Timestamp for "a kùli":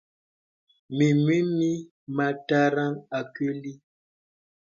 3.17-3.73